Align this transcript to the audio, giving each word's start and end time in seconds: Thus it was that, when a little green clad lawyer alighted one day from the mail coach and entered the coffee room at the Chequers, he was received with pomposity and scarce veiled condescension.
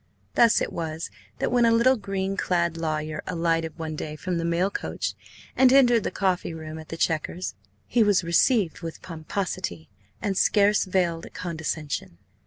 Thus 0.33 0.61
it 0.61 0.73
was 0.73 1.11
that, 1.37 1.51
when 1.51 1.63
a 1.63 1.71
little 1.71 1.95
green 1.95 2.35
clad 2.35 2.75
lawyer 2.75 3.21
alighted 3.27 3.77
one 3.77 3.95
day 3.95 4.15
from 4.15 4.39
the 4.39 4.43
mail 4.43 4.71
coach 4.71 5.13
and 5.55 5.71
entered 5.71 6.03
the 6.03 6.09
coffee 6.09 6.55
room 6.55 6.79
at 6.79 6.89
the 6.89 6.97
Chequers, 6.97 7.53
he 7.85 8.01
was 8.01 8.23
received 8.23 8.81
with 8.81 9.03
pomposity 9.03 9.89
and 10.19 10.35
scarce 10.35 10.85
veiled 10.85 11.31
condescension. 11.35 12.17